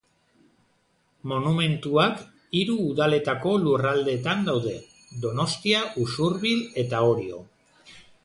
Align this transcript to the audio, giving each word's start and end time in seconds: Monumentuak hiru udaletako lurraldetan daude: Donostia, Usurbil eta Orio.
Monumentuak 1.31 2.23
hiru 2.61 2.77
udaletako 2.93 3.53
lurraldetan 3.67 4.41
daude: 4.49 4.75
Donostia, 5.27 5.85
Usurbil 6.05 6.67
eta 6.85 7.03
Orio. 7.13 7.43